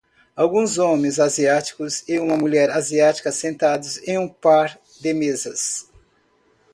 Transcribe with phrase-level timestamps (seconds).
[0.35, 5.91] Alguns homens asiáticos e uma mulher asiática sentado em um par de mesas.